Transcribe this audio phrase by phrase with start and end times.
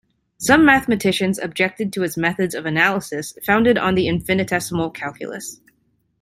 [0.39, 5.59] Some mathematicians objected to his methods of analysis founded on the infinitesimal calculus.